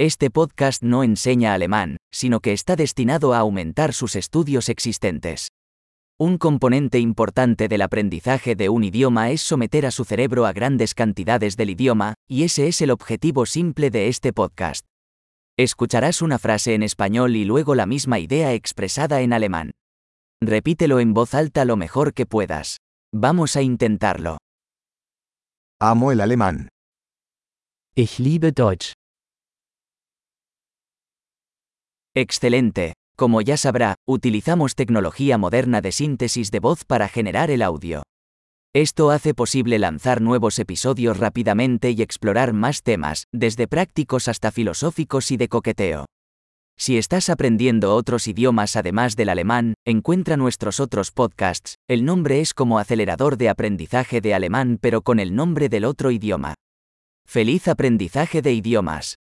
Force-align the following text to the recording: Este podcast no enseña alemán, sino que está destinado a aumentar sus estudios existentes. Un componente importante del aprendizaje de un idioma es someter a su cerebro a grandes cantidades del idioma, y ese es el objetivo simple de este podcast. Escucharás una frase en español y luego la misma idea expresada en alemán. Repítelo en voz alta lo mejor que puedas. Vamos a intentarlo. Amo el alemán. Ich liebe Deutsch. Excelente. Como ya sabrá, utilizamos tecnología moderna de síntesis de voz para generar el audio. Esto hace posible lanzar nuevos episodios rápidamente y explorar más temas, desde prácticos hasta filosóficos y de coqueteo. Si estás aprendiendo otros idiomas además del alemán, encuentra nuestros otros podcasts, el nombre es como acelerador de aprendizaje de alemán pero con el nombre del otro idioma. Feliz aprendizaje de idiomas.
Este 0.00 0.30
podcast 0.30 0.84
no 0.84 1.02
enseña 1.02 1.54
alemán, 1.54 1.96
sino 2.12 2.38
que 2.38 2.52
está 2.52 2.76
destinado 2.76 3.34
a 3.34 3.38
aumentar 3.38 3.92
sus 3.92 4.14
estudios 4.14 4.68
existentes. 4.68 5.48
Un 6.20 6.38
componente 6.38 7.00
importante 7.00 7.66
del 7.66 7.82
aprendizaje 7.82 8.54
de 8.54 8.68
un 8.68 8.84
idioma 8.84 9.32
es 9.32 9.42
someter 9.42 9.86
a 9.86 9.90
su 9.90 10.04
cerebro 10.04 10.46
a 10.46 10.52
grandes 10.52 10.94
cantidades 10.94 11.56
del 11.56 11.70
idioma, 11.70 12.14
y 12.28 12.44
ese 12.44 12.68
es 12.68 12.80
el 12.80 12.92
objetivo 12.92 13.44
simple 13.44 13.90
de 13.90 14.06
este 14.06 14.32
podcast. 14.32 14.86
Escucharás 15.56 16.22
una 16.22 16.38
frase 16.38 16.74
en 16.74 16.84
español 16.84 17.34
y 17.34 17.44
luego 17.44 17.74
la 17.74 17.86
misma 17.86 18.20
idea 18.20 18.52
expresada 18.52 19.20
en 19.22 19.32
alemán. 19.32 19.72
Repítelo 20.40 21.00
en 21.00 21.12
voz 21.12 21.34
alta 21.34 21.64
lo 21.64 21.76
mejor 21.76 22.14
que 22.14 22.24
puedas. 22.24 22.76
Vamos 23.12 23.56
a 23.56 23.62
intentarlo. 23.62 24.38
Amo 25.80 26.12
el 26.12 26.20
alemán. 26.20 26.68
Ich 27.96 28.20
liebe 28.20 28.52
Deutsch. 28.52 28.97
Excelente. 32.20 32.94
Como 33.16 33.42
ya 33.42 33.56
sabrá, 33.56 33.94
utilizamos 34.04 34.74
tecnología 34.74 35.38
moderna 35.38 35.80
de 35.80 35.92
síntesis 35.92 36.50
de 36.50 36.58
voz 36.58 36.84
para 36.84 37.06
generar 37.06 37.48
el 37.48 37.62
audio. 37.62 38.02
Esto 38.74 39.12
hace 39.12 39.34
posible 39.34 39.78
lanzar 39.78 40.20
nuevos 40.20 40.58
episodios 40.58 41.18
rápidamente 41.18 41.92
y 41.92 42.02
explorar 42.02 42.54
más 42.54 42.82
temas, 42.82 43.22
desde 43.32 43.68
prácticos 43.68 44.26
hasta 44.26 44.50
filosóficos 44.50 45.30
y 45.30 45.36
de 45.36 45.46
coqueteo. 45.46 46.06
Si 46.76 46.98
estás 46.98 47.30
aprendiendo 47.30 47.94
otros 47.94 48.26
idiomas 48.26 48.74
además 48.74 49.14
del 49.14 49.28
alemán, 49.28 49.74
encuentra 49.86 50.36
nuestros 50.36 50.80
otros 50.80 51.12
podcasts, 51.12 51.76
el 51.86 52.04
nombre 52.04 52.40
es 52.40 52.52
como 52.52 52.80
acelerador 52.80 53.36
de 53.36 53.48
aprendizaje 53.48 54.20
de 54.20 54.34
alemán 54.34 54.78
pero 54.80 55.02
con 55.02 55.20
el 55.20 55.36
nombre 55.36 55.68
del 55.68 55.84
otro 55.84 56.10
idioma. 56.10 56.54
Feliz 57.28 57.68
aprendizaje 57.68 58.42
de 58.42 58.54
idiomas. 58.54 59.18